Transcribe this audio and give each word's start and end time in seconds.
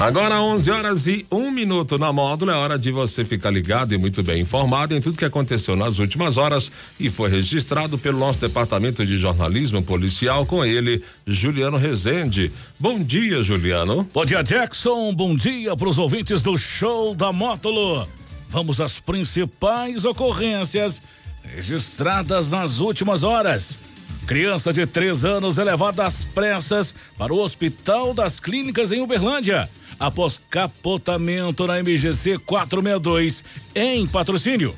Agora 0.00 0.40
11 0.40 0.70
horas 0.70 1.06
e 1.06 1.26
um 1.30 1.50
minuto 1.50 1.98
na 1.98 2.10
módulo, 2.10 2.50
é 2.50 2.54
hora 2.54 2.78
de 2.78 2.90
você 2.90 3.22
ficar 3.22 3.50
ligado 3.50 3.92
e 3.92 3.98
muito 3.98 4.22
bem 4.22 4.40
informado 4.40 4.94
em 4.96 5.00
tudo 5.00 5.18
que 5.18 5.26
aconteceu 5.26 5.76
nas 5.76 5.98
últimas 5.98 6.38
horas 6.38 6.72
e 6.98 7.10
foi 7.10 7.28
registrado 7.28 7.98
pelo 7.98 8.18
nosso 8.18 8.38
departamento 8.38 9.04
de 9.04 9.18
jornalismo 9.18 9.82
policial 9.82 10.46
com 10.46 10.64
ele, 10.64 11.04
Juliano 11.26 11.76
Rezende. 11.76 12.50
Bom 12.78 12.98
dia, 12.98 13.42
Juliano. 13.42 14.08
Bom 14.14 14.24
dia, 14.24 14.42
Jackson. 14.42 15.12
Bom 15.12 15.36
dia 15.36 15.76
para 15.76 15.90
os 15.90 15.98
ouvintes 15.98 16.42
do 16.42 16.56
show 16.56 17.14
da 17.14 17.30
módulo. 17.30 18.08
Vamos 18.48 18.80
às 18.80 18.98
principais 18.98 20.06
ocorrências 20.06 21.02
registradas 21.44 22.48
nas 22.48 22.80
últimas 22.80 23.22
horas. 23.22 23.90
Criança 24.26 24.72
de 24.72 24.86
três 24.86 25.26
anos 25.26 25.58
é 25.58 25.64
levada 25.64 26.06
às 26.06 26.24
pressas 26.24 26.94
para 27.18 27.34
o 27.34 27.38
Hospital 27.38 28.14
das 28.14 28.40
Clínicas 28.40 28.92
em 28.92 29.00
Uberlândia, 29.00 29.68
após 30.00 30.40
capotamento 30.48 31.66
na 31.66 31.82
MGC 31.82 32.38
462, 32.38 33.44
em 33.74 34.06
patrocínio. 34.06 34.74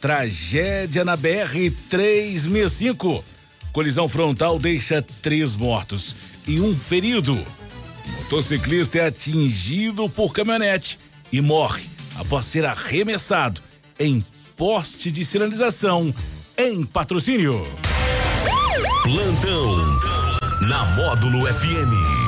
Tragédia 0.00 1.04
na 1.04 1.16
BR 1.16 1.70
365. 1.90 3.24
Colisão 3.72 4.08
frontal 4.08 4.58
deixa 4.58 5.02
três 5.02 5.56
mortos 5.56 6.14
e 6.46 6.60
um 6.60 6.76
ferido. 6.76 7.44
Motociclista 8.18 8.98
é 8.98 9.06
atingido 9.06 10.08
por 10.08 10.32
caminhonete 10.32 10.98
e 11.32 11.40
morre 11.40 11.84
após 12.16 12.44
ser 12.46 12.64
arremessado 12.64 13.60
em 13.98 14.24
poste 14.56 15.10
de 15.10 15.24
sinalização 15.24 16.14
em 16.56 16.84
patrocínio. 16.84 17.66
Plantão 19.02 19.76
na 20.62 20.84
Módulo 20.96 21.46
FM. 21.46 22.21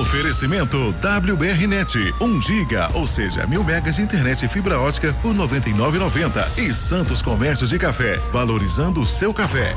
Oferecimento 0.00 0.92
WBRnet, 1.00 2.12
1 2.20 2.24
um 2.24 2.42
giga, 2.42 2.90
ou 2.94 3.06
seja, 3.06 3.46
mil 3.46 3.62
megas 3.62 3.94
de 3.94 4.02
internet 4.02 4.44
e 4.44 4.48
fibra 4.48 4.80
ótica 4.80 5.14
por 5.22 5.32
99,90 5.32 6.58
e 6.58 6.74
Santos 6.74 7.22
Comércio 7.22 7.64
de 7.64 7.78
Café, 7.78 8.16
valorizando 8.32 9.00
o 9.00 9.06
seu 9.06 9.32
café. 9.32 9.72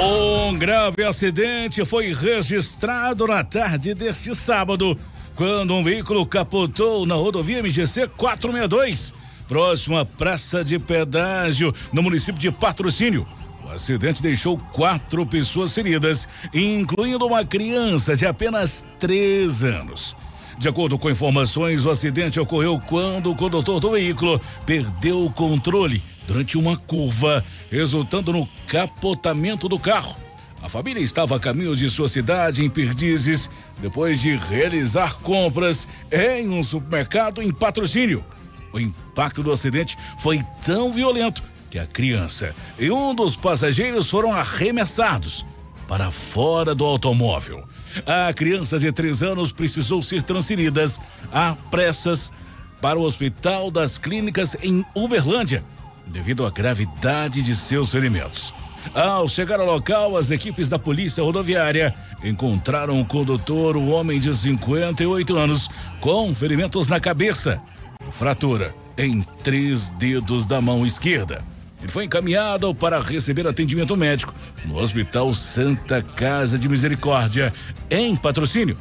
Um 0.00 0.56
grave 0.56 1.04
acidente 1.04 1.84
foi 1.84 2.14
registrado 2.14 3.26
na 3.26 3.44
tarde 3.44 3.92
deste 3.92 4.34
sábado, 4.34 4.98
quando 5.36 5.74
um 5.74 5.84
veículo 5.84 6.24
capotou 6.24 7.04
na 7.04 7.14
rodovia 7.14 7.62
MGC 7.62 8.08
462 8.16 9.12
próximo 9.46 9.98
à 9.98 10.06
Praça 10.06 10.64
de 10.64 10.78
Pedágio, 10.78 11.74
no 11.92 12.02
município 12.02 12.40
de 12.40 12.50
Patrocínio. 12.50 13.28
O 13.64 13.70
acidente 13.70 14.20
deixou 14.20 14.58
quatro 14.58 15.24
pessoas 15.24 15.74
feridas, 15.74 16.28
incluindo 16.52 17.26
uma 17.26 17.44
criança 17.44 18.16
de 18.16 18.26
apenas 18.26 18.84
três 18.98 19.62
anos. 19.62 20.16
De 20.58 20.68
acordo 20.68 20.98
com 20.98 21.10
informações, 21.10 21.84
o 21.84 21.90
acidente 21.90 22.38
ocorreu 22.38 22.80
quando 22.86 23.30
o 23.30 23.34
condutor 23.34 23.80
do 23.80 23.92
veículo 23.92 24.40
perdeu 24.66 25.24
o 25.24 25.32
controle 25.32 26.02
durante 26.26 26.58
uma 26.58 26.76
curva, 26.76 27.44
resultando 27.70 28.32
no 28.32 28.48
capotamento 28.66 29.68
do 29.68 29.78
carro. 29.78 30.16
A 30.62 30.68
família 30.68 31.02
estava 31.02 31.36
a 31.36 31.40
caminho 31.40 31.74
de 31.74 31.90
sua 31.90 32.08
cidade 32.08 32.64
em 32.64 32.70
Perdizes, 32.70 33.50
depois 33.78 34.20
de 34.20 34.36
realizar 34.36 35.16
compras 35.16 35.88
em 36.10 36.48
um 36.48 36.62
supermercado 36.62 37.42
em 37.42 37.52
patrocínio. 37.52 38.24
O 38.72 38.78
impacto 38.78 39.42
do 39.42 39.50
acidente 39.50 39.98
foi 40.18 40.40
tão 40.64 40.92
violento 40.92 41.42
que 41.72 41.78
a 41.78 41.86
criança 41.86 42.54
e 42.78 42.90
um 42.90 43.14
dos 43.14 43.34
passageiros 43.34 44.10
foram 44.10 44.30
arremessados 44.30 45.46
para 45.88 46.10
fora 46.10 46.74
do 46.74 46.84
automóvel. 46.84 47.66
A 48.06 48.30
criança 48.34 48.78
de 48.78 48.92
três 48.92 49.22
anos 49.22 49.52
precisou 49.52 50.02
ser 50.02 50.22
transferida 50.22 50.84
a 51.32 51.56
pressas 51.70 52.30
para 52.78 52.98
o 52.98 53.02
Hospital 53.02 53.70
das 53.70 53.96
Clínicas 53.96 54.54
em 54.62 54.84
Uberlândia, 54.94 55.64
devido 56.06 56.44
à 56.44 56.50
gravidade 56.50 57.42
de 57.42 57.56
seus 57.56 57.90
ferimentos. 57.90 58.52
Ao 58.94 59.26
chegar 59.26 59.58
ao 59.58 59.64
local, 59.64 60.18
as 60.18 60.30
equipes 60.30 60.68
da 60.68 60.78
Polícia 60.78 61.24
Rodoviária 61.24 61.94
encontraram 62.22 63.00
o 63.00 63.04
condutor, 63.06 63.78
um 63.78 63.90
homem 63.90 64.20
de 64.20 64.34
58 64.34 65.38
anos, 65.38 65.70
com 66.02 66.34
ferimentos 66.34 66.88
na 66.90 67.00
cabeça 67.00 67.62
fratura 68.10 68.74
em 68.98 69.22
três 69.42 69.88
dedos 69.88 70.44
da 70.44 70.60
mão 70.60 70.84
esquerda. 70.84 71.42
Ele 71.82 71.90
foi 71.90 72.04
encaminhado 72.04 72.72
para 72.74 73.00
receber 73.00 73.46
atendimento 73.46 73.96
médico 73.96 74.32
no 74.64 74.78
Hospital 74.78 75.32
Santa 75.34 76.00
Casa 76.00 76.56
de 76.56 76.68
Misericórdia, 76.68 77.52
em 77.90 78.14
patrocínio. 78.14 78.78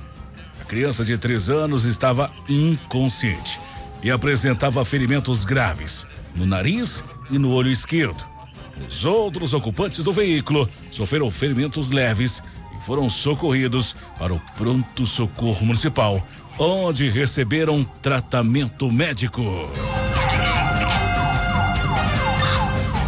A 0.62 0.64
criança 0.64 1.04
de 1.04 1.18
três 1.18 1.50
anos 1.50 1.84
estava 1.84 2.32
inconsciente 2.48 3.60
e 4.04 4.12
apresentava 4.12 4.86
ferimentos 4.86 5.44
graves 5.44 6.06
no 6.36 6.46
nariz 6.46 7.04
e 7.30 7.38
no 7.38 7.52
olho 7.52 7.72
esquerdo. 7.72 8.24
Os 8.88 9.06
outros 9.06 9.54
ocupantes 9.54 10.04
do 10.04 10.14
veículo 10.14 10.70
sofreram 10.92 11.30
ferimentos 11.30 11.92
leves 11.92 12.44
e 12.78 12.84
foram 12.84 13.10
socorridos 13.10 13.96
para 14.18 14.34
o 14.34 14.40
pronto 14.56 15.06
socorro 15.06 15.66
municipal 15.66 16.26
onde 16.60 17.10
receberam 17.10 17.84
tratamento 18.02 18.92
médico. 18.92 19.42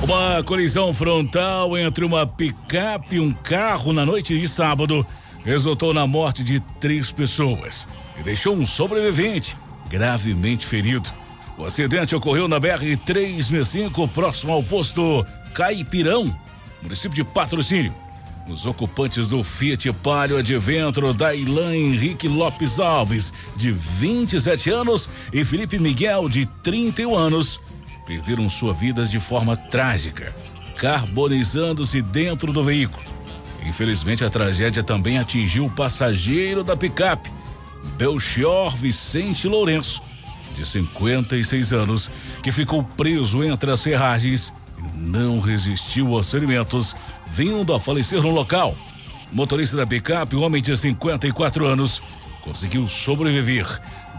Uma 0.04 0.44
colisão 0.44 0.94
frontal 0.94 1.78
entre 1.78 2.04
uma 2.04 2.28
picape 2.28 3.16
e 3.16 3.20
um 3.22 3.32
carro 3.32 3.94
na 3.94 4.06
noite 4.06 4.38
de 4.38 4.50
sábado 4.50 5.08
resultou 5.46 5.94
na 5.94 6.06
morte 6.06 6.44
de 6.44 6.60
três 6.78 7.10
pessoas 7.10 7.88
e 8.20 8.22
deixou 8.22 8.54
um 8.54 8.66
sobrevivente 8.66 9.58
gravemente 9.90 10.66
ferido. 10.66 11.10
O 11.58 11.64
acidente 11.64 12.14
ocorreu 12.14 12.50
na 12.50 12.60
BR-365, 12.60 14.10
próximo 14.10 14.52
ao 14.52 14.62
posto 14.62 15.26
Caipirão, 15.54 16.38
município 16.82 17.16
de 17.16 17.24
Patrocínio. 17.24 17.96
Os 18.50 18.66
ocupantes 18.66 19.30
do 19.30 19.42
Fiat 19.42 19.90
Palio 19.94 20.38
Adventro, 20.38 21.14
Dailan 21.14 21.74
Henrique 21.74 22.28
Lopes 22.28 22.78
Alves, 22.78 23.32
de 23.56 23.72
27 23.72 24.70
anos, 24.70 25.10
e 25.32 25.46
Felipe 25.46 25.80
Miguel, 25.80 26.28
de 26.28 26.46
31 26.46 27.16
anos, 27.16 27.62
perderam 28.06 28.50
suas 28.50 28.78
vidas 28.78 29.10
de 29.10 29.20
forma 29.20 29.56
trágica, 29.56 30.34
carbonizando-se 30.78 32.02
dentro 32.02 32.52
do 32.52 32.64
veículo. 32.64 33.04
Infelizmente, 33.66 34.26
a 34.26 34.30
tragédia 34.30 34.84
também 34.84 35.18
atingiu 35.18 35.66
o 35.66 35.70
passageiro 35.70 36.64
da 36.64 36.76
picape, 36.76 37.32
Belchior 37.98 38.76
Vicente 38.76 39.48
Lourenço, 39.48 40.02
de 40.56 40.66
56 40.66 41.74
anos, 41.74 42.12
que 42.42 42.52
ficou 42.52 42.84
preso 42.84 43.44
entre 43.44 43.72
as 43.72 43.82
ferragens 43.82 44.54
e 44.78 44.98
não 44.98 45.40
resistiu 45.40 46.16
aos 46.16 46.30
ferimentos 46.30 46.96
vindo 47.28 47.74
a 47.74 47.80
falecer 47.80 48.22
no 48.22 48.30
local. 48.30 48.76
O 49.32 49.36
motorista 49.36 49.76
da 49.76 49.88
picape, 49.88 50.36
homem 50.36 50.62
de 50.62 50.76
54 50.78 51.66
anos, 51.66 52.02
conseguiu 52.42 52.88
sobreviver 52.88 53.66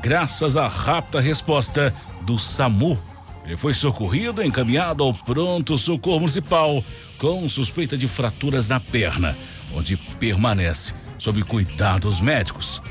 graças 0.02 0.56
à 0.56 0.66
rápida 0.66 1.20
resposta 1.20 1.94
do 2.22 2.38
SAMU. 2.38 2.98
Ele 3.44 3.56
foi 3.56 3.74
socorrido 3.74 4.42
e 4.42 4.46
encaminhado 4.46 5.02
ao 5.02 5.12
pronto 5.12 5.76
socorro 5.76 6.20
municipal 6.20 6.82
com 7.18 7.48
suspeita 7.48 7.96
de 7.96 8.08
fraturas 8.08 8.68
na 8.68 8.80
perna, 8.80 9.36
onde 9.74 9.96
permanece 9.96 10.94
sob 11.18 11.42
cuidados 11.42 12.20
médicos. 12.20 12.82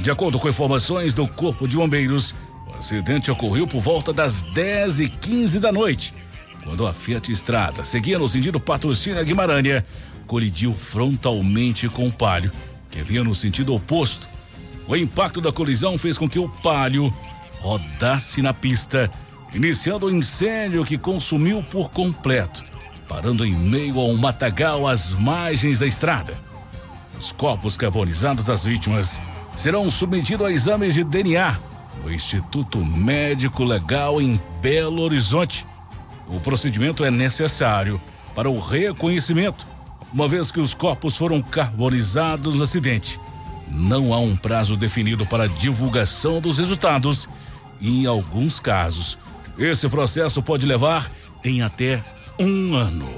De 0.00 0.10
acordo 0.10 0.38
com 0.38 0.48
informações 0.48 1.14
do 1.14 1.26
Corpo 1.26 1.66
de 1.66 1.76
Bombeiros, 1.76 2.34
o 2.66 2.76
acidente 2.76 3.30
ocorreu 3.30 3.66
por 3.66 3.80
volta 3.80 4.12
das 4.12 4.42
10 4.42 5.00
e 5.00 5.08
15 5.08 5.60
da 5.60 5.72
noite 5.72 6.14
quando 6.62 6.86
a 6.86 6.92
Fiat 6.92 7.30
Estrada 7.30 7.84
seguia 7.84 8.18
no 8.18 8.28
sentido 8.28 8.60
patrocínio 8.60 9.24
Guimarães, 9.24 9.82
colidiu 10.26 10.72
frontalmente 10.72 11.88
com 11.88 12.06
o 12.06 12.12
Palio, 12.12 12.52
que 12.90 13.02
vinha 13.02 13.24
no 13.24 13.34
sentido 13.34 13.74
oposto. 13.74 14.28
O 14.86 14.96
impacto 14.96 15.40
da 15.40 15.52
colisão 15.52 15.98
fez 15.98 16.16
com 16.16 16.28
que 16.28 16.38
o 16.38 16.48
Palio 16.48 17.12
rodasse 17.60 18.42
na 18.42 18.52
pista, 18.54 19.10
iniciando 19.54 20.06
o 20.06 20.08
um 20.10 20.16
incêndio 20.16 20.84
que 20.84 20.96
consumiu 20.96 21.62
por 21.62 21.90
completo, 21.90 22.64
parando 23.08 23.44
em 23.44 23.54
meio 23.54 24.00
a 24.00 24.04
um 24.04 24.16
matagal 24.16 24.86
às 24.86 25.12
margens 25.12 25.78
da 25.78 25.86
estrada. 25.86 26.38
Os 27.18 27.32
corpos 27.32 27.76
carbonizados 27.76 28.44
das 28.44 28.64
vítimas 28.64 29.22
serão 29.54 29.90
submetidos 29.90 30.46
a 30.46 30.52
exames 30.52 30.94
de 30.94 31.04
DNA 31.04 31.58
no 32.02 32.12
Instituto 32.12 32.78
Médico 32.78 33.62
Legal 33.62 34.20
em 34.20 34.40
Belo 34.60 35.02
Horizonte 35.02 35.66
o 36.32 36.40
procedimento 36.40 37.04
é 37.04 37.10
necessário 37.10 38.00
para 38.34 38.48
o 38.48 38.58
reconhecimento, 38.58 39.66
uma 40.12 40.26
vez 40.26 40.50
que 40.50 40.60
os 40.60 40.72
corpos 40.72 41.16
foram 41.16 41.42
carbonizados 41.42 42.56
no 42.56 42.62
acidente. 42.62 43.20
Não 43.68 44.12
há 44.14 44.18
um 44.18 44.34
prazo 44.34 44.76
definido 44.76 45.26
para 45.26 45.48
divulgação 45.48 46.40
dos 46.40 46.58
resultados 46.58 47.28
e, 47.80 48.02
em 48.02 48.06
alguns 48.06 48.58
casos, 48.58 49.18
esse 49.58 49.88
processo 49.88 50.42
pode 50.42 50.66
levar 50.66 51.10
em 51.44 51.62
até 51.62 52.02
um 52.38 52.74
ano. 52.74 53.08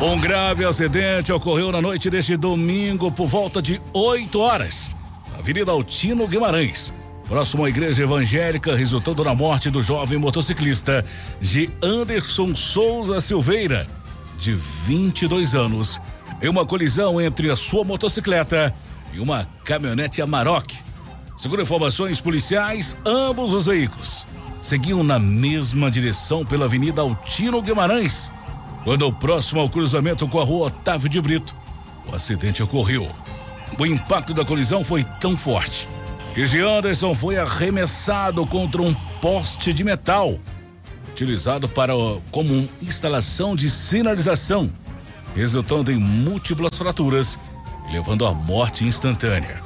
Um 0.00 0.18
grave 0.18 0.64
acidente 0.64 1.32
ocorreu 1.32 1.70
na 1.70 1.80
noite 1.80 2.10
deste 2.10 2.36
domingo 2.36 3.12
por 3.12 3.28
volta 3.28 3.62
de 3.62 3.80
8 3.92 4.40
horas, 4.40 4.92
na 5.30 5.38
Avenida 5.38 5.70
Altino 5.70 6.26
Guimarães, 6.26 6.92
próximo 7.28 7.64
à 7.64 7.68
igreja 7.68 8.02
evangélica, 8.02 8.74
resultando 8.74 9.22
na 9.22 9.32
morte 9.32 9.70
do 9.70 9.80
jovem 9.80 10.18
motociclista 10.18 11.04
de 11.40 11.70
Anderson 11.80 12.52
Souza 12.52 13.20
Silveira, 13.20 13.86
de 14.38 14.54
22 14.54 15.54
anos, 15.54 16.00
em 16.42 16.48
uma 16.48 16.66
colisão 16.66 17.20
entre 17.20 17.48
a 17.48 17.54
sua 17.54 17.84
motocicleta 17.84 18.74
e 19.14 19.20
uma 19.20 19.48
caminhonete 19.64 20.20
Amarok. 20.20 20.74
Segundo 21.42 21.60
informações 21.60 22.20
policiais, 22.20 22.96
ambos 23.04 23.52
os 23.52 23.66
veículos 23.66 24.28
seguiam 24.60 25.02
na 25.02 25.18
mesma 25.18 25.90
direção 25.90 26.46
pela 26.46 26.66
Avenida 26.66 27.02
Altino 27.02 27.60
Guimarães 27.60 28.30
quando 28.84 29.12
próximo 29.12 29.60
ao 29.60 29.68
cruzamento 29.68 30.28
com 30.28 30.38
a 30.38 30.44
rua 30.44 30.68
Otávio 30.68 31.08
de 31.08 31.20
Brito, 31.20 31.52
o 32.08 32.14
acidente 32.14 32.62
ocorreu. 32.62 33.10
O 33.76 33.84
impacto 33.84 34.32
da 34.32 34.44
colisão 34.44 34.84
foi 34.84 35.02
tão 35.02 35.36
forte 35.36 35.88
que 36.32 36.46
G. 36.46 36.60
Anderson 36.60 37.12
foi 37.12 37.36
arremessado 37.36 38.46
contra 38.46 38.80
um 38.80 38.94
poste 39.20 39.72
de 39.72 39.82
metal 39.82 40.38
utilizado 41.10 41.68
para 41.68 41.92
como 42.30 42.68
instalação 42.80 43.56
de 43.56 43.68
sinalização, 43.68 44.70
resultando 45.34 45.90
em 45.90 45.98
múltiplas 45.98 46.78
fraturas 46.78 47.36
levando 47.90 48.24
à 48.24 48.32
morte 48.32 48.84
instantânea. 48.84 49.61